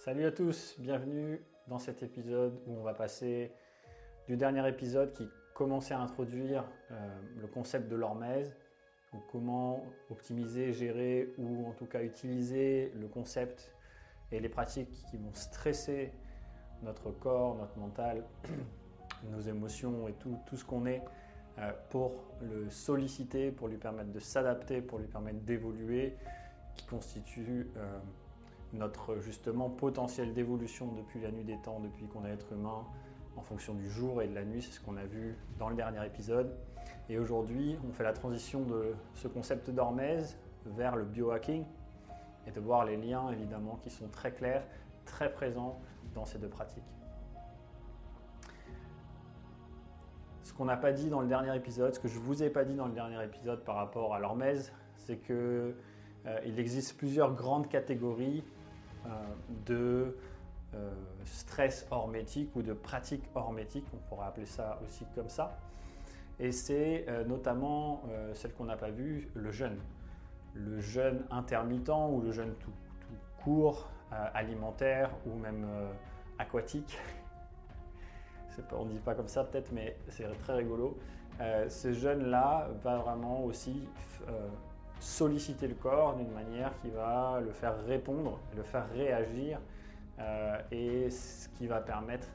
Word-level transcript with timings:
Salut 0.00 0.24
à 0.24 0.32
tous, 0.32 0.76
bienvenue 0.78 1.42
dans 1.68 1.78
cet 1.78 2.02
épisode 2.02 2.58
où 2.66 2.72
on 2.72 2.82
va 2.82 2.94
passer 2.94 3.52
du 4.26 4.38
dernier 4.38 4.66
épisode 4.66 5.12
qui 5.12 5.28
commençait 5.52 5.92
à 5.92 6.00
introduire 6.00 6.64
euh, 6.90 7.20
le 7.38 7.46
concept 7.46 7.86
de 7.90 7.96
l'hormèse, 7.96 8.56
comment 9.30 9.84
optimiser, 10.08 10.72
gérer 10.72 11.34
ou 11.36 11.66
en 11.68 11.72
tout 11.72 11.84
cas 11.84 12.02
utiliser 12.02 12.94
le 12.98 13.08
concept 13.08 13.74
et 14.32 14.40
les 14.40 14.48
pratiques 14.48 15.04
qui 15.10 15.18
vont 15.18 15.34
stresser 15.34 16.14
notre 16.82 17.10
corps, 17.10 17.56
notre 17.56 17.76
mental, 17.76 18.24
nos 19.30 19.40
émotions 19.40 20.08
et 20.08 20.14
tout, 20.14 20.38
tout 20.46 20.56
ce 20.56 20.64
qu'on 20.64 20.86
est 20.86 21.02
euh, 21.58 21.72
pour 21.90 22.24
le 22.40 22.70
solliciter, 22.70 23.52
pour 23.52 23.68
lui 23.68 23.76
permettre 23.76 24.12
de 24.12 24.18
s'adapter, 24.18 24.80
pour 24.80 24.98
lui 24.98 25.08
permettre 25.08 25.40
d'évoluer, 25.40 26.16
qui 26.74 26.86
constitue 26.86 27.70
euh, 27.76 27.98
notre 28.72 29.18
justement 29.18 29.68
potentiel 29.68 30.32
d'évolution 30.32 30.92
depuis 30.92 31.20
la 31.20 31.30
nuit 31.30 31.44
des 31.44 31.58
temps, 31.58 31.80
depuis 31.80 32.06
qu'on 32.06 32.24
est 32.24 32.30
être 32.30 32.52
humain, 32.52 32.84
en 33.36 33.42
fonction 33.42 33.74
du 33.74 33.88
jour 33.88 34.22
et 34.22 34.28
de 34.28 34.34
la 34.34 34.44
nuit, 34.44 34.62
c'est 34.62 34.72
ce 34.72 34.80
qu'on 34.80 34.96
a 34.96 35.04
vu 35.04 35.36
dans 35.58 35.68
le 35.68 35.76
dernier 35.76 36.04
épisode. 36.04 36.54
Et 37.08 37.18
aujourd'hui, 37.18 37.76
on 37.88 37.92
fait 37.92 38.04
la 38.04 38.12
transition 38.12 38.62
de 38.62 38.94
ce 39.14 39.28
concept 39.28 39.70
d'hormèse 39.70 40.38
vers 40.66 40.96
le 40.96 41.04
biohacking 41.04 41.64
et 42.46 42.50
de 42.50 42.60
voir 42.60 42.84
les 42.84 42.96
liens 42.96 43.30
évidemment 43.30 43.76
qui 43.82 43.90
sont 43.90 44.08
très 44.08 44.32
clairs, 44.32 44.64
très 45.04 45.32
présents 45.32 45.80
dans 46.14 46.24
ces 46.24 46.38
deux 46.38 46.48
pratiques. 46.48 46.84
Ce 50.42 50.52
qu'on 50.52 50.64
n'a 50.64 50.76
pas 50.76 50.92
dit 50.92 51.08
dans 51.08 51.20
le 51.20 51.28
dernier 51.28 51.54
épisode, 51.56 51.94
ce 51.94 52.00
que 52.00 52.08
je 52.08 52.18
ne 52.18 52.24
vous 52.24 52.42
ai 52.42 52.50
pas 52.50 52.64
dit 52.64 52.74
dans 52.74 52.86
le 52.86 52.92
dernier 52.92 53.22
épisode 53.24 53.64
par 53.64 53.76
rapport 53.76 54.14
à 54.14 54.18
l'hormèse, 54.18 54.72
c'est 54.96 55.18
qu'il 55.18 55.34
euh, 55.34 55.74
existe 56.44 56.96
plusieurs 56.96 57.34
grandes 57.34 57.68
catégories 57.68 58.44
de 59.66 60.16
euh, 60.74 60.90
stress 61.24 61.86
hormétique 61.90 62.54
ou 62.54 62.62
de 62.62 62.72
pratique 62.72 63.24
hormétique, 63.34 63.84
on 63.92 63.96
pourrait 64.08 64.28
appeler 64.28 64.46
ça 64.46 64.78
aussi 64.84 65.04
comme 65.14 65.28
ça. 65.28 65.58
Et 66.38 66.52
c'est 66.52 67.04
euh, 67.08 67.24
notamment 67.24 68.02
celle 68.34 68.52
qu'on 68.54 68.64
n'a 68.64 68.76
pas 68.76 68.90
vue, 68.90 69.28
le 69.34 69.50
jeûne. 69.50 69.78
Le 70.54 70.80
jeûne 70.80 71.24
intermittent 71.30 71.90
ou 71.90 72.20
le 72.20 72.32
jeûne 72.32 72.54
tout, 72.60 72.72
court, 73.42 73.88
alimentaire 74.34 75.10
ou 75.26 75.38
même 75.38 75.66
aquatique. 76.38 76.98
On 78.72 78.84
ne 78.84 78.90
dit 78.90 78.98
pas 78.98 79.14
comme 79.14 79.28
ça 79.28 79.44
peut-être, 79.44 79.70
mais 79.72 79.96
c'est 80.08 80.26
très 80.40 80.54
rigolo. 80.54 80.98
ce 81.68 81.92
jeûne-là 81.92 82.68
va 82.82 82.98
vraiment 82.98 83.44
aussi 83.44 83.88
solliciter 85.00 85.66
le 85.66 85.74
corps 85.74 86.14
d'une 86.14 86.30
manière 86.30 86.72
qui 86.80 86.90
va 86.90 87.40
le 87.42 87.50
faire 87.52 87.74
répondre, 87.86 88.38
le 88.54 88.62
faire 88.62 88.88
réagir, 88.92 89.58
euh, 90.20 90.58
et 90.70 91.10
ce 91.10 91.48
qui 91.48 91.66
va 91.66 91.80
permettre 91.80 92.28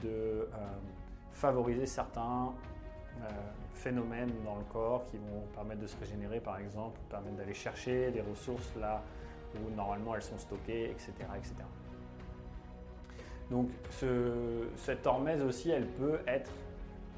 de 0.00 0.08
euh, 0.08 0.46
favoriser 1.32 1.86
certains 1.86 2.52
euh, 3.22 3.28
phénomènes 3.74 4.32
dans 4.44 4.56
le 4.56 4.64
corps 4.64 5.04
qui 5.06 5.16
vont 5.16 5.42
permettre 5.52 5.80
de 5.80 5.86
se 5.86 5.96
régénérer 5.98 6.38
par 6.40 6.58
exemple, 6.58 7.00
permettre 7.10 7.36
d'aller 7.36 7.54
chercher 7.54 8.12
des 8.12 8.20
ressources 8.20 8.70
là 8.80 9.02
où 9.56 9.74
normalement 9.74 10.14
elles 10.14 10.22
sont 10.22 10.38
stockées, 10.38 10.90
etc. 10.90 11.12
etc. 11.36 11.54
Donc 13.50 13.68
cette 14.76 15.06
hormèse 15.06 15.42
aussi, 15.42 15.70
elle 15.70 15.86
peut 15.86 16.18
être, 16.26 16.50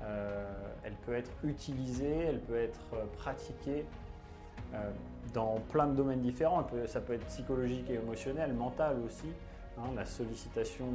elle 0.03 0.97
peut 1.06 1.14
être 1.14 1.31
utilisée, 1.44 2.25
elle 2.25 2.41
peut 2.41 2.58
être 2.58 2.81
pratiquée 3.16 3.86
euh, 4.74 4.90
dans 5.32 5.56
plein 5.70 5.86
de 5.86 5.94
domaines 5.94 6.22
différents. 6.22 6.66
ça 6.86 7.00
peut 7.00 7.12
être 7.12 7.26
psychologique 7.26 7.90
et 7.90 7.94
émotionnel, 7.94 8.54
mental 8.54 8.96
aussi. 9.04 9.28
Hein, 9.78 9.90
la 9.94 10.06
sollicitation 10.06 10.86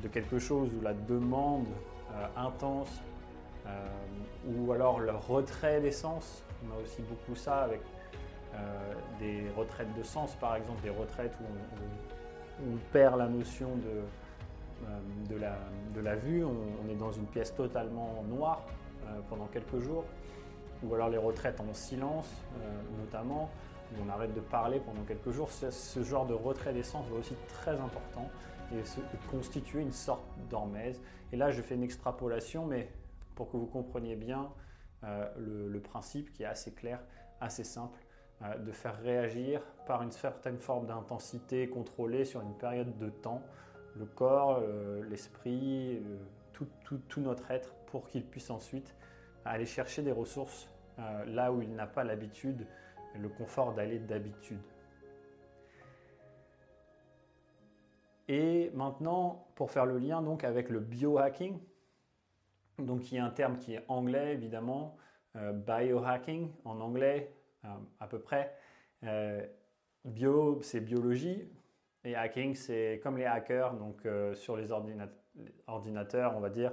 de, 0.00 0.08
quelque 0.08 0.38
chose 0.38 0.70
ou 0.78 0.80
la 0.80 0.94
demande 0.94 1.66
euh, 2.12 2.26
intense 2.36 3.00
euh, 3.66 3.86
ou 4.46 4.72
alors 4.72 5.00
le 5.00 5.10
retrait 5.12 5.80
des 5.80 5.90
sens. 5.90 6.44
On 6.64 6.78
a 6.78 6.82
aussi 6.82 7.02
beaucoup 7.02 7.34
ça 7.34 7.62
avec 7.62 7.80
des 9.18 9.44
retraites 9.56 9.96
de 9.96 10.02
sens, 10.02 10.34
par 10.34 10.56
exemple, 10.56 10.82
des 10.82 10.90
retraites 10.90 11.32
où 11.40 12.64
on, 12.64 12.76
perd 12.92 13.16
la 13.16 13.28
notion 13.28 13.70
de, 13.76 15.34
de, 15.34 16.00
la, 16.00 16.16
vue. 16.16 16.44
On, 16.44 16.90
est 16.90 16.96
dans 16.96 17.12
une 17.12 17.26
pièce 17.26 17.54
totalement 17.54 18.22
noire 18.28 18.62
pendant 19.30 19.46
quelques 19.46 19.78
jours 19.78 20.04
ou 20.82 20.94
alors 20.94 21.08
les 21.08 21.18
retraites 21.18 21.60
en 21.60 21.72
silence 21.74 22.28
euh, 22.60 22.80
notamment, 22.98 23.50
où 23.92 24.02
on 24.06 24.08
arrête 24.10 24.34
de 24.34 24.40
parler 24.40 24.80
pendant 24.80 25.02
quelques 25.02 25.30
jours. 25.30 25.50
Ce, 25.50 26.02
genre 26.02 26.26
de 26.26 26.34
retrait 26.34 26.72
d'essence 26.72 27.06
est 27.08 27.18
aussi 27.18 27.34
très 27.48 27.78
important 27.78 28.28
et, 28.72 28.82
constituer 29.30 29.80
une 29.80 29.92
sorte 29.92 30.24
d'hormèse. 30.48 31.00
Et 31.32 31.36
là, 31.36 31.50
je 31.50 31.60
fais 31.60 31.74
une 31.74 31.82
extrapolation, 31.82 32.66
mais 32.66 32.88
pour 33.34 33.50
que 33.50 33.56
vous 33.56 33.66
compreniez 33.66 34.16
bien 34.16 34.50
euh, 35.04 35.28
le, 35.38 35.80
principe 35.80 36.32
qui 36.32 36.44
est 36.44 36.46
assez 36.46 36.72
clair, 36.72 37.00
assez 37.40 37.64
simple, 37.64 37.98
euh, 38.42 38.56
de 38.58 38.72
faire 38.72 38.98
réagir 39.00 39.60
par 39.86 40.02
une 40.02 40.12
certaine 40.12 40.58
forme 40.58 40.86
d'intensité 40.86 41.68
contrôlée 41.68 42.24
sur 42.24 42.40
une 42.42 42.54
période 42.54 42.96
de 42.98 43.08
temps 43.08 43.42
le 43.96 44.06
corps, 44.06 44.62
l'esprit, 45.10 46.00
tout 46.52 47.20
notre 47.20 47.50
être 47.50 47.74
pour 47.86 48.06
qu'il 48.06 48.24
puisse 48.24 48.48
ensuite 48.50 48.94
aller 49.44 49.66
chercher 49.66 50.02
des 50.02 50.12
ressources 50.12 50.68
euh, 50.98 51.24
là 51.26 51.52
où 51.52 51.62
il 51.62 51.74
n'a 51.74 51.86
pas 51.86 52.04
l'habitude, 52.04 52.66
le 53.18 53.28
confort 53.28 53.72
d'aller 53.72 53.98
d'habitude. 53.98 54.60
Et 58.28 58.70
maintenant, 58.74 59.48
pour 59.56 59.70
faire 59.70 59.86
le 59.86 59.98
lien 59.98 60.22
donc 60.22 60.44
avec 60.44 60.68
le 60.68 60.78
biohacking, 60.78 61.58
donc 62.78 63.10
il 63.10 63.16
y 63.16 63.18
a 63.18 63.24
un 63.24 63.30
terme 63.30 63.58
qui 63.58 63.74
est 63.74 63.84
anglais 63.88 64.32
évidemment, 64.32 64.96
euh, 65.36 65.52
biohacking 65.52 66.50
en 66.64 66.80
anglais 66.80 67.34
euh, 67.64 67.68
à 67.98 68.06
peu 68.06 68.20
près. 68.20 68.54
bio, 70.04 70.60
c'est 70.62 70.80
biologie 70.80 71.48
et 72.04 72.14
hacking, 72.14 72.54
c'est 72.54 73.00
comme 73.02 73.18
les 73.18 73.26
hackers, 73.26 73.74
donc 73.74 74.06
sur 74.34 74.56
les 74.56 74.70
ordinateurs, 75.66 76.36
on 76.36 76.40
va 76.40 76.50
dire, 76.50 76.72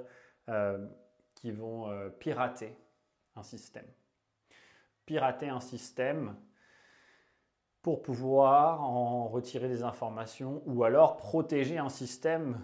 qui 1.37 1.51
vont 1.51 1.89
pirater 2.19 2.75
un 3.35 3.43
système 3.43 3.87
pirater 5.07 5.47
un 5.47 5.61
système 5.61 6.35
pour 7.81 8.03
pouvoir 8.03 8.83
en 8.83 9.27
retirer 9.29 9.69
des 9.69 9.81
informations 9.81 10.61
ou 10.65 10.83
alors 10.83 11.17
protéger 11.17 11.79
un 11.79 11.89
système 11.89 12.63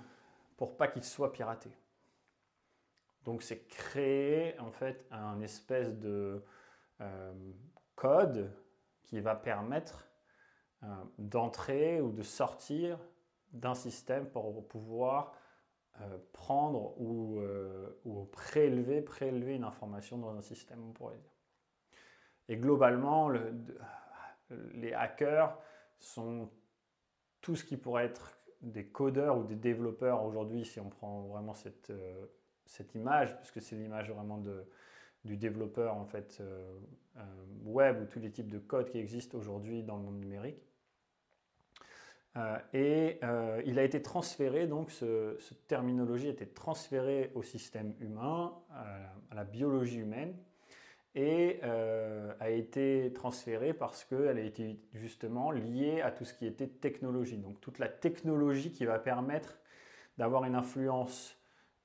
pour 0.58 0.76
pas 0.76 0.90
qu'il 0.90 1.04
soit 1.04 1.32
piraté. 1.32 1.72
Donc 3.24 3.42
c'est 3.42 3.66
créer 3.68 4.60
en 4.60 4.72
fait 4.72 5.08
un 5.10 5.42
espèce 5.42 5.98
de 5.98 6.44
euh, 7.00 7.34
code 7.96 8.54
qui 9.04 9.22
va 9.22 9.36
permettre 9.36 10.06
euh, 10.84 10.88
d'entrer 11.18 12.02
ou 12.02 12.12
de 12.12 12.22
sortir 12.22 13.00
d'un 13.54 13.76
système 13.76 14.30
pour 14.30 14.68
pouvoir 14.68 15.34
euh, 16.02 16.18
prendre 16.34 17.00
ou, 17.00 17.42
ou, 18.06 18.26
prélever, 18.26 19.06
une 19.56 19.64
information 19.64 20.18
dans 20.18 20.36
un 20.36 20.42
système, 20.42 20.84
on 20.84 20.92
pourrait 20.92 21.18
dire. 21.18 21.32
Et 22.50 22.58
globalement, 22.58 23.30
les 24.74 24.94
hackers 24.94 25.58
sont 26.00 26.50
tout 27.42 27.56
ce 27.56 27.64
qui 27.64 27.78
pourrait 27.78 28.06
être 28.06 28.38
des 28.64 28.86
codeurs 28.86 29.38
ou 29.38 29.44
des 29.44 29.56
développeurs 29.56 30.24
aujourd'hui, 30.24 30.66
si 30.66 30.80
on 30.80 30.90
prend 30.90 31.24
vraiment 31.24 31.54
cette, 31.54 31.90
euh, 31.90 32.26
image, 32.96 33.38
puisque 33.38 33.62
c'est 33.62 33.76
l'image 33.76 34.10
vraiment 34.10 34.42
du 35.26 35.38
développeur 35.38 35.96
en 35.96 36.06
fait, 36.06 36.38
euh, 36.40 36.80
euh, 37.18 37.22
web 37.66 38.02
ou 38.02 38.06
tous 38.06 38.20
les 38.20 38.32
types 38.32 38.50
de 38.50 38.60
codes 38.60 38.90
qui 38.90 38.98
existent 38.98 39.38
aujourd'hui 39.38 39.84
dans 39.84 39.98
le 39.98 40.04
monde 40.04 40.20
numérique. 40.20 40.73
Et 42.74 43.20
il 43.66 43.78
a 43.78 43.84
été 43.84 44.02
transféré, 44.02 44.68
donc 44.68 44.92
cette 44.92 45.68
terminologie 45.68 46.28
a 46.28 46.32
été 46.32 46.48
transférée 46.48 47.32
au 47.36 47.44
système 47.44 47.94
humain, 48.00 48.54
à 48.72 49.36
la 49.36 49.44
biologie 49.44 50.00
humaine, 50.00 50.36
et 51.16 51.60
euh, 51.64 52.34
a 52.40 52.50
été 52.50 53.12
transférée 53.14 53.74
parce 53.74 54.04
qu'elle 54.04 54.38
a 54.38 54.42
été 54.42 54.80
justement 54.94 55.52
liée 55.52 56.02
à 56.02 56.12
tout 56.12 56.26
ce 56.26 56.34
qui 56.34 56.48
était 56.48 56.68
technologie. 56.68 57.38
Donc 57.38 57.62
toute 57.62 57.80
la 57.80 57.88
technologie 57.88 58.72
qui 58.72 58.86
va 58.86 58.98
permettre 58.98 59.60
d'avoir 60.18 60.44
une 60.46 60.56
influence 60.56 61.38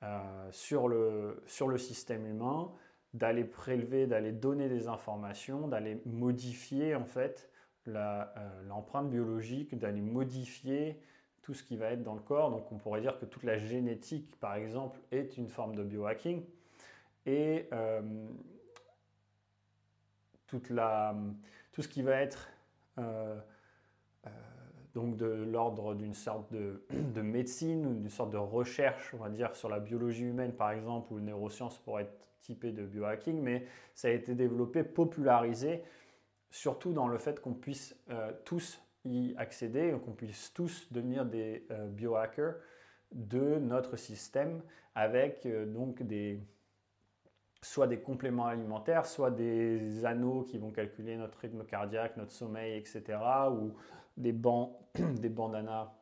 euh, 0.03 0.19
sur, 0.51 0.89
le, 0.89 1.43
sur 1.47 1.69
le 1.69 1.77
système 1.77 2.27
humain, 2.27 2.73
d'aller 3.13 3.45
prélever, 3.45 4.07
d'aller 4.07 4.33
donner 4.33 4.69
des 4.69 4.89
informations, 4.89 5.69
d'aller 5.69 6.01
modifier 6.07 6.95
en 6.95 7.05
fait 7.05 7.51
euh, 7.97 8.25
l'empreinte 8.69 9.11
biologique, 9.11 9.77
d'aller 9.79 10.01
modifier 10.01 11.01
tout 11.43 11.55
ce 11.55 11.63
qui 11.63 11.77
va 11.77 11.93
être 11.93 12.03
dans 12.03 12.15
le 12.15 12.21
corps. 12.21 12.51
Donc 12.51 12.71
on 12.73 12.79
pourrait 12.79 13.01
dire 13.01 13.19
que 13.19 13.25
toute 13.25 13.45
la 13.45 13.59
génétique, 13.59 14.39
par 14.41 14.55
exemple, 14.55 15.01
est 15.13 15.37
une 15.37 15.49
forme 15.49 15.75
de 15.75 15.83
biohacking. 15.83 16.43
Et 17.27 17.69
toute 20.49 20.71
la, 20.71 21.15
tout 21.73 21.83
ce 21.83 21.89
qui 21.89 22.03
va 22.03 22.21
être 22.21 22.49
euh, 22.99 23.39
euh, 24.27 24.31
donc 24.95 25.17
de 25.17 25.27
l'ordre 25.27 25.95
d'une 25.95 26.15
sorte 26.15 26.53
de, 26.53 26.83
de 26.91 27.21
médecine 27.21 27.87
ou 27.87 27.95
d'une 27.95 28.09
sorte 28.09 28.31
de 28.31 28.39
recherche, 28.39 29.15
on 29.15 29.19
va 29.19 29.29
dire, 29.29 29.55
sur 29.55 29.69
la 29.69 29.79
biologie 29.79 30.25
humaine 30.25 30.53
par 30.53 30.73
exemple, 30.73 31.13
ou 31.13 31.19
le 31.19 31.23
neurosciences 31.23 31.79
pourrait 31.79 32.05
être 32.05 32.27
typé 32.41 32.73
de 32.73 32.85
biohacking, 32.85 33.41
mais 33.41 33.67
ça 33.95 34.09
a 34.09 34.11
été 34.11 34.35
développé, 34.35 34.83
popularisé, 34.83 35.83
surtout 36.51 36.93
dans 36.93 37.09
le 37.09 37.19
fait 37.19 37.41
qu'on 37.41 37.55
puisse 37.55 37.97
euh, 38.11 38.33
tous 38.45 38.81
y 39.05 39.35
accéder, 39.37 39.95
qu'on 40.05 40.13
puisse 40.13 40.53
tous 40.53 40.91
devenir 40.93 41.25
des 41.25 41.67
euh, 41.71 41.87
biohackers 41.89 42.55
de 43.13 43.59
notre 43.59 43.97
système 43.97 44.63
avec 44.95 45.47
euh, 45.47 45.67
donc 45.67 46.03
des 46.03 46.41
soit 47.61 47.89
des 47.89 47.99
compléments 47.99 48.47
alimentaires, 48.47 49.05
soit 49.05 49.33
des 49.33 50.05
anneaux 50.05 50.43
qui 50.43 50.59
vont 50.59 50.71
calculer 50.71 51.17
notre 51.17 51.39
rythme 51.39 51.65
cardiaque, 51.65 52.17
notre 52.17 52.31
sommeil, 52.31 52.79
etc. 52.79 53.19
ou 53.51 53.75
des, 54.17 54.33
bancs, 54.33 54.77
des 54.95 55.29
bandanas 55.29 55.93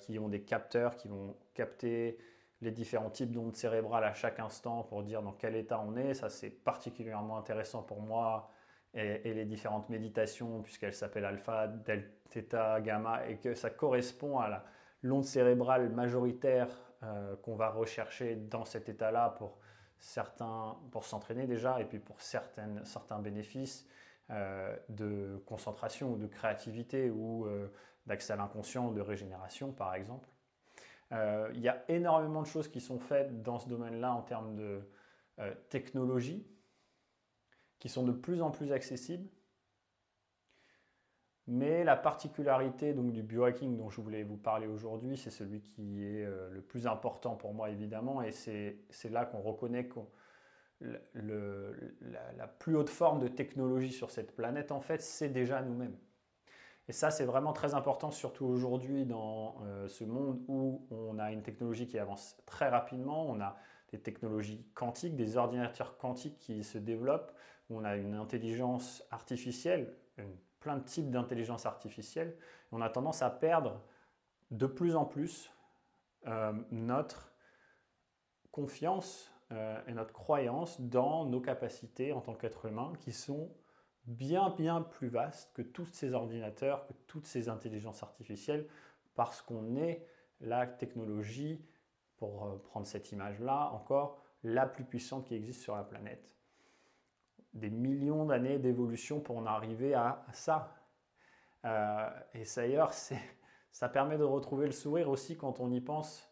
qui 0.00 0.18
ont 0.18 0.28
des 0.28 0.42
capteurs 0.42 0.96
qui 0.96 1.08
vont 1.08 1.36
capter 1.52 2.16
les 2.60 2.70
différents 2.70 3.10
types 3.10 3.30
d'ondes 3.30 3.56
cérébrales 3.56 4.04
à 4.04 4.14
chaque 4.14 4.40
instant 4.40 4.82
pour 4.84 5.02
dire 5.02 5.22
dans 5.22 5.32
quel 5.32 5.54
état 5.56 5.82
on 5.86 5.96
est. 5.96 6.14
Ça, 6.14 6.28
c'est 6.28 6.50
particulièrement 6.50 7.36
intéressant 7.36 7.82
pour 7.82 8.00
moi. 8.00 8.50
Et, 8.94 9.34
les 9.34 9.44
différentes 9.44 9.90
méditations, 9.90 10.62
puisqu'elles 10.62 10.94
s'appellent 10.94 11.26
alpha, 11.26 11.68
delta, 11.68 12.80
gamma, 12.80 13.28
et 13.28 13.36
que 13.36 13.54
ça 13.54 13.70
correspond 13.70 14.38
à 14.38 14.64
l'onde 15.02 15.24
cérébrale 15.24 15.90
majoritaire 15.90 16.68
euh, 17.02 17.36
qu'on 17.36 17.54
va 17.54 17.70
rechercher 17.70 18.34
dans 18.34 18.64
cet 18.64 18.88
état-là 18.88 19.30
pour 19.38 19.58
certains, 19.98 20.76
pour 20.90 21.04
s'entraîner 21.04 21.46
déjà, 21.46 21.80
et 21.80 21.84
puis 21.84 21.98
pour 21.98 22.20
certaines, 22.20 22.84
certains 22.84 23.18
bénéfices 23.18 23.86
euh, 24.30 24.74
de 24.88 25.42
concentration 25.46 26.14
ou 26.14 26.16
de 26.16 26.26
créativité 26.26 27.10
ou 27.10 27.46
euh, 27.46 27.68
d'accès 28.06 28.32
à 28.32 28.36
l'inconscient 28.36 28.90
de 28.90 29.00
régénération, 29.00 29.72
par 29.72 29.94
exemple. 29.94 30.28
Il 31.10 31.60
y 31.60 31.68
a 31.68 31.84
énormément 31.88 32.42
de 32.42 32.46
choses 32.46 32.68
qui 32.68 32.82
sont 32.82 32.98
faites 32.98 33.42
dans 33.42 33.58
ce 33.58 33.66
domaine-là 33.66 34.12
en 34.12 34.20
termes 34.20 34.54
de 34.54 34.82
technologie, 35.70 36.46
qui 37.78 37.88
sont 37.88 38.02
de 38.02 38.12
plus 38.12 38.42
en 38.42 38.50
plus 38.50 38.72
accessibles. 38.72 39.28
Mais 41.46 41.82
la 41.82 41.96
particularité 41.96 42.92
donc, 42.92 43.12
du 43.12 43.22
biohacking 43.22 43.76
dont 43.76 43.88
je 43.88 44.02
voulais 44.02 44.22
vous 44.22 44.36
parler 44.36 44.66
aujourd'hui, 44.66 45.16
c'est 45.16 45.30
celui 45.30 45.62
qui 45.62 46.04
est 46.04 46.24
euh, 46.24 46.50
le 46.50 46.60
plus 46.60 46.86
important 46.86 47.36
pour 47.36 47.54
moi 47.54 47.70
évidemment, 47.70 48.20
et 48.20 48.32
c'est 48.32 49.10
là 49.10 49.24
qu'on 49.24 49.40
reconnaît 49.40 49.86
que 49.86 50.00
la, 50.80 51.70
la, 52.36 52.46
plus 52.46 52.76
haute 52.76 52.90
forme 52.90 53.18
de 53.18 53.28
technologie 53.28 53.92
sur 53.92 54.10
cette 54.10 54.36
planète, 54.36 54.70
en 54.72 54.80
fait, 54.80 55.00
c'est 55.00 55.30
déjà 55.30 55.62
nous-mêmes. 55.62 55.96
Et 56.88 56.92
ça, 56.92 57.10
c'est 57.10 57.24
vraiment 57.24 57.52
très 57.52 57.74
important, 57.74 58.10
surtout 58.10 58.46
aujourd'hui 58.46 59.04
dans 59.04 59.56
euh, 59.62 59.88
ce 59.88 60.04
monde 60.04 60.42
où 60.48 60.86
on 60.90 61.18
a 61.18 61.32
une 61.32 61.42
technologie 61.42 61.86
qui 61.86 61.98
avance 61.98 62.36
très 62.46 62.68
rapidement. 62.68 63.26
On 63.28 63.40
a 63.40 63.56
des 63.90 63.98
technologies 63.98 64.64
quantiques, 64.74 65.14
des 65.14 65.36
ordinateurs 65.36 65.98
quantiques 65.98 66.38
qui 66.38 66.64
se 66.64 66.78
développent. 66.78 67.32
On 67.70 67.84
a 67.84 67.96
une 67.96 68.14
intelligence 68.14 69.04
artificielle, 69.10 69.94
plein 70.60 70.76
de 70.76 70.84
types 70.84 71.10
d'intelligence 71.10 71.66
artificielle. 71.66 72.36
On 72.72 72.80
a 72.80 72.88
tendance 72.88 73.22
à 73.22 73.30
perdre 73.30 73.82
de 74.50 74.66
plus 74.66 74.96
en 74.96 75.04
plus 75.04 75.52
euh, 76.26 76.52
notre 76.70 77.32
confiance 78.50 79.30
euh, 79.52 79.80
et 79.86 79.92
notre 79.92 80.12
croyance 80.12 80.80
dans 80.80 81.24
nos 81.26 81.40
capacités 81.40 82.12
en 82.12 82.20
tant 82.20 82.34
qu'être 82.34 82.66
humain 82.66 82.92
qui 83.00 83.12
sont 83.12 83.54
bien, 84.04 84.50
bien 84.50 84.80
plus 84.82 85.08
vaste 85.08 85.52
que 85.54 85.62
tous 85.62 85.86
ces 85.92 86.14
ordinateurs, 86.14 86.86
que 86.86 86.94
toutes 87.06 87.26
ces 87.26 87.48
intelligences 87.48 88.02
artificielles, 88.02 88.66
parce 89.14 89.42
qu'on 89.42 89.76
est 89.76 90.06
la 90.40 90.66
technologie, 90.66 91.62
pour 92.18 92.44
euh, 92.44 92.56
prendre 92.58 92.86
cette 92.86 93.12
image-là, 93.12 93.70
encore 93.72 94.22
la 94.42 94.66
plus 94.66 94.84
puissante 94.84 95.24
qui 95.24 95.34
existe 95.34 95.62
sur 95.62 95.76
la 95.76 95.84
planète. 95.84 96.28
Des 97.54 97.70
millions 97.70 98.26
d'années 98.26 98.58
d'évolution 98.58 99.20
pour 99.20 99.38
en 99.38 99.46
arriver 99.46 99.94
à, 99.94 100.24
ça. 100.32 100.74
Euh, 101.64 102.08
et 102.34 102.44
d'ailleurs, 102.56 102.92
ça 102.92 103.88
permet 103.88 104.18
de 104.18 104.24
retrouver 104.24 104.66
le 104.66 104.72
sourire 104.72 105.08
aussi 105.08 105.36
quand 105.36 105.60
on 105.60 105.70
y 105.72 105.80
pense 105.80 106.30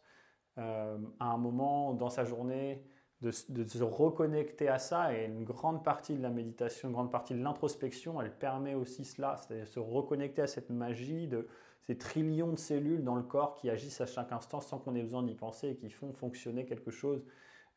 euh, 0.58 0.98
à 1.20 1.26
un 1.26 1.36
moment 1.36 1.94
dans 1.94 2.10
sa 2.10 2.24
journée, 2.24 2.84
de, 3.22 3.30
se 3.30 3.82
reconnecter 3.82 4.68
à 4.68 4.78
ça. 4.78 5.14
Et 5.14 5.26
une 5.26 5.44
grande 5.44 5.84
partie 5.84 6.14
de 6.14 6.22
la 6.22 6.30
méditation, 6.30 6.88
une 6.88 6.94
grande 6.94 7.10
partie 7.10 7.34
de 7.34 7.42
l'introspection, 7.42 8.20
elle 8.20 8.32
permet 8.32 8.74
aussi 8.74 9.04
cela, 9.04 9.36
c'est-à-dire 9.36 9.66
se 9.66 9.80
reconnecter 9.80 10.42
à 10.42 10.46
cette 10.46 10.70
magie 10.70 11.26
de 11.26 11.46
ces 11.82 11.96
trillions 11.96 12.52
de 12.52 12.58
cellules 12.58 13.04
dans 13.04 13.14
le 13.14 13.22
corps 13.22 13.54
qui 13.54 13.70
agissent 13.70 14.00
à 14.00 14.06
chaque 14.06 14.32
instant 14.32 14.60
sans 14.60 14.78
qu'on 14.78 14.94
ait 14.94 15.02
besoin 15.02 15.22
d'y 15.22 15.34
penser 15.34 15.68
et 15.68 15.76
qui 15.76 15.88
font 15.88 16.12
fonctionner 16.12 16.66
quelque 16.66 16.90
chose 16.90 17.24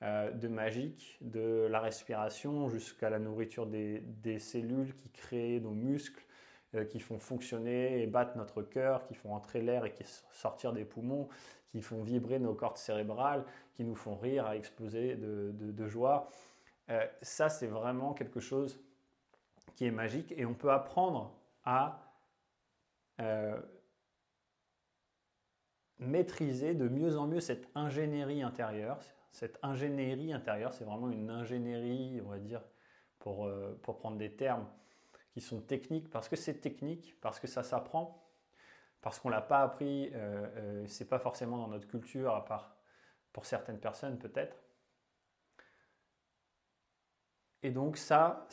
euh, 0.02 0.32
de 0.32 0.48
magique, 0.48 1.18
de 1.20 1.68
la 1.70 1.82
respiration 1.82 2.70
jusqu'à 2.70 3.10
la 3.10 3.20
nourriture 3.20 3.68
des, 3.68 4.40
cellules 4.40 4.96
qui 4.96 5.10
créent 5.10 5.60
nos 5.60 5.74
muscles, 5.74 6.24
euh, 6.74 6.86
qui 6.86 7.02
font 7.02 7.20
fonctionner 7.20 8.02
et 8.02 8.08
battre 8.08 8.38
notre 8.38 8.62
cœur, 8.62 9.06
qui 9.08 9.14
font 9.14 9.34
entrer 9.34 9.62
l'air 9.62 9.84
et 9.84 9.92
qui 9.92 10.06
sortir 10.32 10.72
des 10.72 10.86
poumons, 10.86 11.28
qui 11.68 11.82
font 11.82 12.02
vibrer 12.02 12.40
nos 12.40 12.54
cordes 12.54 12.78
cérébrales, 12.78 13.44
qui 13.74 13.84
nous 13.84 13.96
font 13.96 14.16
rire, 14.16 14.46
à 14.46 14.56
exploser 14.56 15.18
de, 15.18 15.88
joie. 15.88 16.30
Euh, 16.90 17.06
ça, 17.22 17.50
c'est 17.50 17.68
vraiment 17.68 18.14
quelque 18.14 18.40
chose 18.40 18.80
qui 19.76 19.86
est 19.86 19.92
magique 19.92 20.34
et 20.38 20.46
on 20.46 20.54
peut 20.54 20.72
apprendre 20.72 21.36
à 21.66 22.06
maîtriser 26.00 26.74
de 26.74 26.88
mieux 26.88 27.18
en 27.18 27.28
mieux 27.28 27.42
cette 27.42 27.68
ingénierie 27.76 28.42
intérieure. 28.42 28.98
Cette 29.32 29.60
ingénierie 29.62 30.34
intérieure, 30.34 30.74
c'est 30.74 30.84
vraiment 30.84 31.10
une 31.10 31.30
ingénierie, 31.30 32.22
on 32.26 32.30
va 32.30 32.40
dire, 32.40 32.62
pour, 33.20 33.46
euh, 33.46 33.80
pour 33.84 33.98
prendre 33.98 34.18
des 34.18 34.36
termes 34.36 34.68
qui 35.32 35.42
sont 35.42 35.62
techniques, 35.62 36.10
parce 36.10 36.28
que 36.28 36.36
c'est 36.36 36.56
technique, 36.56 37.20
parce 37.22 37.40
que 37.40 37.48
ça 37.48 37.64
s'apprend, 37.64 38.28
parce 39.02 39.20
qu'on 39.20 39.30
ne 39.30 39.36
l'a 39.36 39.42
pas 39.42 39.62
appris, 39.62 40.12
euh, 40.14 40.48
euh, 40.56 40.88
c'est 40.88 41.08
pas 41.08 41.20
forcément 41.20 41.58
dans 41.58 41.68
notre 41.68 41.88
culture, 41.88 42.34
à 42.34 42.44
part 42.44 42.76
pour 43.32 43.46
certaines 43.46 43.80
personnes 43.80 44.18
peut-être. 44.18 44.58
Et 47.62 47.72
donc 47.72 47.98
ça, 47.98 48.48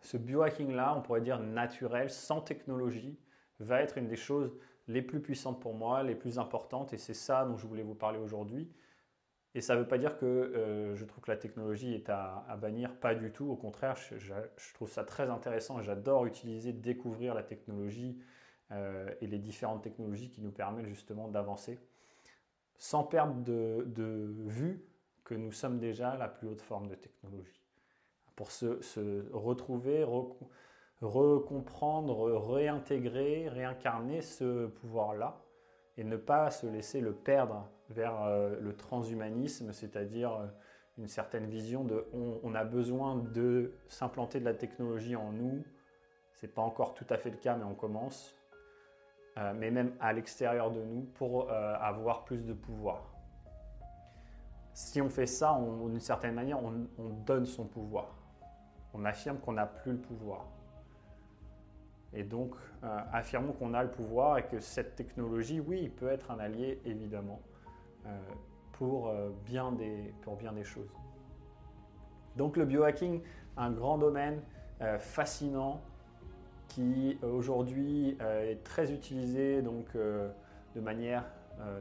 ce 0.00 0.16
biohacking-là, 0.16 0.94
on 0.96 1.02
pourrait 1.02 1.20
dire 1.20 1.38
naturel, 1.38 2.10
sans 2.10 2.40
technologie, 2.40 3.18
va 3.58 3.82
être 3.82 3.98
une 3.98 4.08
des 4.08 4.16
choses 4.16 4.56
les 4.88 5.02
plus 5.02 5.20
puissantes 5.20 5.60
pour 5.60 5.74
moi, 5.74 6.02
les 6.02 6.14
plus 6.14 6.38
importantes, 6.38 6.92
et 6.92 6.98
c'est 6.98 7.14
ça 7.14 7.44
dont 7.44 7.56
je 7.56 7.66
voulais 7.66 7.82
vous 7.82 7.94
parler 7.94 8.18
aujourd'hui. 8.18 8.72
Et 9.56 9.62
ça 9.62 9.74
ne 9.74 9.80
veut 9.80 9.88
pas 9.88 9.96
dire 9.96 10.18
que 10.18 10.26
euh, 10.26 10.94
je 10.94 11.04
trouve 11.06 11.24
que 11.24 11.30
la 11.30 11.38
technologie 11.38 11.94
est 11.94 12.10
à, 12.10 12.58
bannir, 12.60 12.94
pas 12.94 13.14
du 13.14 13.32
tout. 13.32 13.48
Au 13.50 13.56
contraire, 13.56 13.96
je, 13.96 14.34
trouve 14.74 14.90
ça 14.90 15.02
très 15.02 15.30
intéressant. 15.30 15.80
J'adore 15.80 16.26
utiliser, 16.26 16.74
découvrir 16.74 17.32
la 17.34 17.42
technologie, 17.42 18.20
euh, 18.70 19.08
et 19.22 19.26
les 19.26 19.38
différentes 19.38 19.82
technologies 19.82 20.28
qui 20.28 20.42
nous 20.42 20.50
permettent 20.50 20.88
justement 20.88 21.28
d'avancer 21.28 21.78
sans 22.76 23.02
perdre 23.02 23.42
de, 23.44 24.34
vue 24.44 24.84
que 25.24 25.34
nous 25.34 25.52
sommes 25.52 25.78
déjà 25.78 26.18
la 26.18 26.28
plus 26.28 26.48
haute 26.48 26.60
forme 26.60 26.88
de 26.88 26.94
technologie. 26.94 27.64
Pour 28.34 28.50
se, 28.50 29.32
retrouver, 29.32 30.04
recomprendre, 31.00 32.30
réintégrer, 32.52 33.48
réincarner 33.48 34.20
ce 34.20 34.66
pouvoir-là 34.66 35.40
et 35.96 36.04
ne 36.04 36.18
pas 36.18 36.50
se 36.50 36.66
laisser 36.66 37.00
le 37.00 37.14
perdre 37.14 37.70
vers 37.90 38.22
euh, 38.22 38.58
le 38.60 38.74
transhumanisme, 38.74 39.72
c'est-à-dire 39.72 40.32
euh, 40.32 40.46
une 40.98 41.08
certaine 41.08 41.46
vision 41.46 41.84
de 41.84 42.06
on, 42.12 42.54
a 42.54 42.64
besoin 42.64 43.16
de 43.16 43.74
s'implanter 43.88 44.40
de 44.40 44.44
la 44.44 44.54
technologie 44.54 45.14
en 45.14 45.30
nous. 45.32 45.62
Ce 46.34 46.46
n'est 46.46 46.52
pas 46.52 46.62
encore 46.62 46.94
tout 46.94 47.06
à 47.10 47.16
fait 47.16 47.30
le 47.30 47.36
cas, 47.36 47.56
mais 47.56 47.64
on 47.64 47.74
commence. 47.74 48.34
Euh, 49.36 49.52
mais 49.54 49.70
même 49.70 49.94
à 50.00 50.12
l'extérieur 50.14 50.70
de 50.70 50.82
nous, 50.82 51.02
pour 51.02 51.50
avoir 51.50 52.24
plus 52.24 52.44
de 52.46 52.54
pouvoir. 52.54 53.12
Si 54.72 55.00
on 55.00 55.10
fait 55.10 55.26
ça, 55.26 55.58
d'une 55.58 56.00
certaine 56.00 56.34
manière, 56.34 56.58
on, 56.62 57.08
donne 57.26 57.46
son 57.46 57.66
pouvoir. 57.66 58.14
On 58.94 59.04
affirme 59.04 59.38
qu'on 59.38 59.52
n'a 59.52 59.66
plus 59.66 59.92
le 59.92 59.98
pouvoir. 59.98 60.46
Et 62.14 62.24
donc, 62.24 62.54
affirmons 63.12 63.52
qu'on 63.52 63.74
a 63.74 63.82
le 63.82 63.90
pouvoir 63.90 64.38
et 64.38 64.46
que 64.46 64.60
cette 64.60 64.96
technologie, 64.96 65.60
oui, 65.60 65.88
peut 65.88 66.08
être 66.08 66.30
un 66.30 66.38
allié, 66.38 66.80
évidemment, 66.84 67.40
pour, 68.72 69.12
bien 69.44 69.72
des, 69.72 70.14
pour 70.22 70.36
bien 70.36 70.52
des 70.52 70.64
choses. 70.64 70.92
Donc 72.36 72.56
le 72.56 72.64
biohacking, 72.64 73.22
un 73.56 73.70
grand 73.70 73.98
domaine 73.98 74.40
fascinant, 74.98 75.80
qui 76.76 77.18
euh, 77.22 77.32
aujourd'hui 77.32 78.18
euh, 78.20 78.52
est 78.52 78.62
très 78.62 78.92
utilisé 78.92 79.62
donc, 79.62 79.86
euh, 79.94 80.28
de 80.74 80.80
manière 80.80 81.24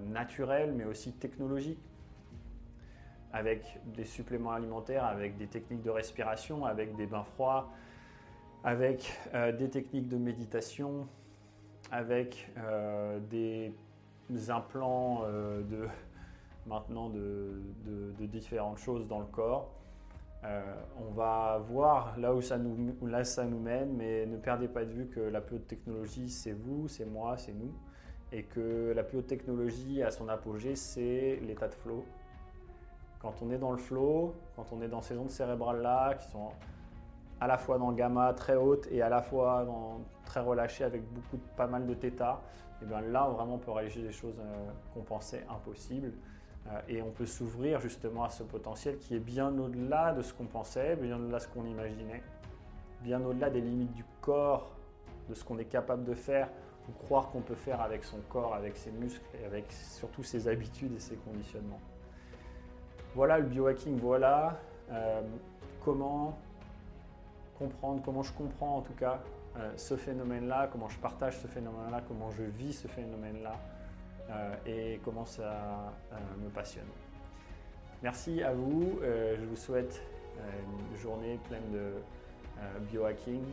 naturelle 0.08 0.72
mais 0.74 0.86
aussi 0.86 1.12
technologique 1.12 1.84
avec 3.34 3.78
des 3.88 4.06
suppléments 4.06 4.54
alimentaires, 4.54 5.04
avec 5.04 5.36
des 5.36 5.48
techniques 5.48 5.82
de 5.82 5.90
respiration, 5.90 6.66
avec 6.66 6.96
des 6.96 7.06
bains 7.06 7.26
froids, 7.26 7.74
avec 8.64 9.12
des 9.34 9.70
techniques 9.70 10.08
de 10.08 10.16
méditation, 10.16 11.10
avec 11.92 12.50
des 13.30 13.74
implants 14.48 15.24
de 15.28 15.90
maintenant 16.66 17.10
de, 17.10 17.62
différentes 18.26 18.78
choses 18.78 19.08
dans 19.08 19.20
le 19.20 19.26
corps. 19.26 19.72
on 20.44 21.12
va 21.14 21.60
voir 21.70 22.18
là 22.20 22.34
où 22.34 22.42
ça, 22.42 22.58
nous, 22.58 22.94
là 23.08 23.24
mène, 23.46 23.96
mais 23.96 24.26
ne 24.26 24.38
perdez 24.38 24.68
pas 24.68 24.84
de 24.84 24.92
vue 24.92 25.08
que 25.08 25.20
la 25.20 25.42
plus 25.42 25.58
haute 25.58 25.68
technologie, 25.68 26.30
c'est 26.30 26.54
vous, 26.54 26.88
c'est 26.88 27.06
moi, 27.06 27.38
c'est 27.38 27.54
nous. 27.54 27.74
Et 28.32 28.44
que 28.44 28.92
la 28.96 29.04
plus 29.04 29.20
haute 29.20 29.28
technologie 29.28 30.02
à 30.04 30.12
son 30.12 30.28
apogée, 30.28 30.76
c'est 30.76 31.40
l'état 31.44 31.68
de 31.68 31.76
flow. 31.76 32.04
Quand 33.20 33.34
on 33.42 33.50
est 33.52 33.58
dans 33.58 33.72
le 33.72 33.78
flow, 33.78 34.36
quand 34.56 34.66
on 34.72 34.82
est 34.82 34.88
dans 34.88 35.02
ces 35.02 35.18
ondes 35.18 35.30
cérébrales-là, 35.30 36.16
qui 36.16 36.28
sont 36.30 36.50
à 37.40 37.48
la 37.48 37.58
fois 37.58 37.78
dans 37.78 37.90
le 37.90 37.96
gamma 37.96 38.34
très 38.34 38.56
haute 38.56 38.88
et 38.92 39.02
à 39.02 39.10
la 39.10 39.22
fois 39.22 39.66
dans, 39.66 40.02
très 40.26 40.40
relâchées 40.40 40.84
avec 40.84 41.04
beaucoup, 41.14 41.38
pas 41.56 41.68
mal 41.68 41.86
de 41.86 41.94
θ, 41.94 42.40
et 42.82 42.86
bien 42.86 43.02
là, 43.02 43.28
vraiment, 43.30 43.56
on 43.56 43.58
peut 43.58 43.72
réaliser 43.72 44.02
des 44.02 44.12
choses 44.12 44.40
euh, 44.40 44.70
qu'on 44.94 45.02
pensait 45.02 45.46
impossibles. 45.50 46.12
Euh, 46.68 46.82
et 46.88 47.02
on 47.02 47.12
peut 47.12 47.26
s'ouvrir 47.26 47.80
justement 47.80 48.24
à 48.24 48.30
ce 48.30 48.44
potentiel 48.44 48.98
qui 48.98 49.16
est 49.16 49.20
bien 49.20 49.58
au-delà 49.58 50.14
de 50.14 50.22
ce 50.22 50.34
qu'on 50.34 50.46
pensait, 50.46 50.96
bien 50.96 51.18
au-delà 51.18 51.38
de 51.38 51.44
ce 51.44 51.48
qu'on 51.48 51.66
imaginait, 51.66 52.24
bien 53.02 53.24
au-delà 53.24 53.50
des 53.50 53.62
limites 53.62 53.94
du 53.94 54.04
corps, 54.22 54.72
de 55.30 55.34
ce 55.34 55.44
qu'on 55.44 55.58
est 55.58 55.66
capable 55.66 56.04
de 56.04 56.16
faire 56.16 56.50
ou 56.90 56.92
croire 57.06 57.30
qu'on 57.30 57.42
peut 57.42 57.56
faire 57.56 57.82
avec 57.82 58.04
son 58.04 58.20
corps, 58.30 58.54
avec 58.54 58.78
ses 58.78 58.92
muscles 58.92 59.26
et 59.42 59.46
avec 59.46 59.72
surtout 59.72 60.24
ses 60.24 60.48
habitudes 60.48 60.94
et 60.96 61.00
ses 61.00 61.16
conditionnements. 61.16 61.82
Voilà 63.16 63.40
le 63.40 63.46
biohacking, 63.46 63.98
voilà 64.00 64.60
euh, 64.92 65.22
comment 65.84 66.38
comprendre, 67.58 68.02
comment 68.04 68.24
je 68.24 68.34
comprends 68.34 68.78
en 68.78 68.82
tout 68.82 68.94
cas 68.94 69.22
euh, 69.58 69.72
ce 69.78 69.96
phénomène-là, 69.96 70.68
comment 70.72 70.90
je 70.90 71.00
partage 71.00 71.40
ce 71.40 71.48
phénomène-là, 71.48 72.02
comment 72.08 72.30
je 72.32 72.44
vis 72.44 72.74
ce 72.74 72.88
phénomène-là 72.88 73.54
et 74.66 75.00
comment 75.04 75.26
ça 75.26 75.94
me 76.44 76.50
passionne. 76.50 76.88
Merci 78.04 78.44
à 78.44 78.54
vous, 78.54 79.00
je 79.02 79.46
vous 79.46 79.56
souhaite 79.56 80.02
une 80.38 80.98
journée 80.98 81.40
pleine 81.48 81.72
de 81.72 81.94
biohacking. 82.90 83.44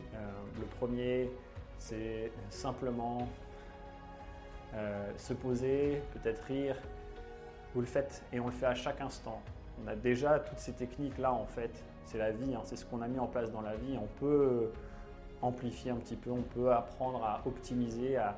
le 0.59 0.65
premier, 0.77 1.31
c'est 1.77 2.31
simplement 2.49 3.27
se 5.17 5.33
poser, 5.33 6.01
peut-être 6.13 6.43
rire, 6.45 6.75
vous 7.73 7.81
le 7.81 7.87
faites 7.87 8.23
et 8.31 8.39
on 8.39 8.45
le 8.45 8.51
fait 8.51 8.67
à 8.67 8.75
chaque 8.75 9.01
instant. 9.01 9.41
On 9.83 9.87
a 9.87 9.95
déjà 9.95 10.39
toutes 10.39 10.59
ces 10.59 10.73
techniques-là 10.73 11.33
en 11.33 11.45
fait. 11.45 11.83
C'est 12.05 12.17
la 12.17 12.31
vie, 12.31 12.53
hein. 12.53 12.61
c'est 12.63 12.75
ce 12.75 12.85
qu'on 12.85 13.01
a 13.01 13.07
mis 13.07 13.19
en 13.19 13.27
place 13.27 13.51
dans 13.51 13.61
la 13.61 13.75
vie. 13.75 13.97
On 13.97 14.07
peut 14.19 14.71
amplifier 15.41 15.91
un 15.91 15.95
petit 15.95 16.15
peu, 16.15 16.31
on 16.31 16.41
peut 16.43 16.71
apprendre 16.71 17.23
à 17.23 17.41
optimiser, 17.45 18.17
à, 18.17 18.35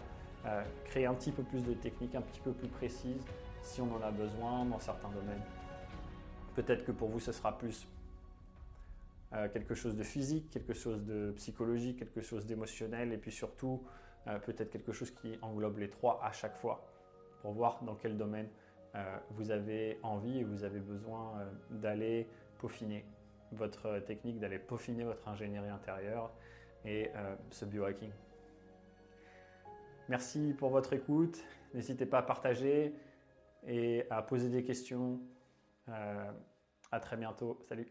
créer 0.86 1.06
un 1.06 1.14
petit 1.14 1.32
peu 1.32 1.44
plus 1.44 1.64
de 1.64 1.74
techniques, 1.74 2.16
un 2.16 2.22
petit 2.22 2.40
peu 2.40 2.52
plus 2.52 2.68
précises 2.68 3.26
si 3.62 3.82
on 3.82 3.92
en 3.96 4.02
a 4.02 4.12
besoin 4.12 4.66
dans 4.66 4.80
certains 4.80 5.10
domaines. 5.10 5.42
Peut-être 6.56 6.86
que 6.86 6.92
pour 6.92 7.10
vous 7.10 7.20
ce 7.20 7.32
sera 7.32 7.58
plus 7.58 7.88
euh, 9.34 9.50
quelque 9.50 9.74
chose 9.74 9.96
de 9.96 10.04
physique, 10.04 10.50
quelque 10.52 10.74
chose 10.74 11.04
de 11.04 11.32
psychologique, 11.36 11.98
quelque 11.98 12.22
chose 12.22 12.46
d'émotionnel 12.46 13.12
et 13.12 13.18
puis 13.18 13.32
surtout 13.32 13.84
euh, 14.28 14.40
peut-être 14.40 14.70
quelque 14.70 14.94
chose 14.94 15.12
qui 15.12 15.38
englobe 15.42 15.80
les 15.80 15.90
trois 15.90 16.22
à 16.24 16.32
chaque 16.32 16.56
fois 16.56 16.86
pour 17.42 17.52
voir 17.52 17.84
dans 17.84 17.96
quel 17.96 18.18
domaine 18.18 18.48
euh, 18.96 19.18
vous 19.32 19.52
avez 19.52 20.00
envie 20.04 20.40
et 20.40 20.44
vous 20.44 20.64
avez 20.64 20.80
besoin 20.80 21.34
d'aller 21.70 22.30
peaufiner 22.60 23.04
votre 23.52 24.00
technique, 24.00 24.40
d'aller 24.40 24.60
peaufiner 24.60 25.04
votre 25.04 25.28
ingénierie 25.28 25.70
intérieure 25.70 26.32
et 26.86 27.12
ce 27.50 27.66
biohacking. 27.66 28.12
Merci 30.10 30.54
pour 30.58 30.70
votre 30.70 30.94
écoute. 30.94 31.44
N'hésitez 31.74 32.06
pas 32.06 32.20
à 32.20 32.24
partager 32.24 32.94
et 33.68 34.06
à 34.10 34.22
poser 34.22 34.50
des 34.50 34.64
questions. 34.64 35.20
à 35.88 37.00
très 37.00 37.18
bientôt. 37.18 37.60
Salut. 37.68 37.88